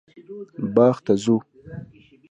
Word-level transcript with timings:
باغ 0.75 0.95
ته 1.05 1.13
ځو 1.23 1.35